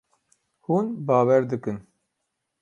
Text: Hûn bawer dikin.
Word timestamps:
Hûn 0.65 0.87
bawer 1.07 1.43
dikin. 1.49 1.77